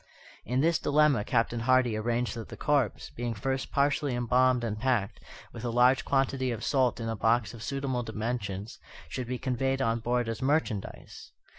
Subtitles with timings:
[0.45, 5.19] In this dilemma Captain Hardy arranged that the corpse, being first partially embalmed and packed,
[5.53, 8.79] with a large quantity of salt in a box of suitable dimensions,
[9.09, 11.33] should be conveyed on board as merchandise.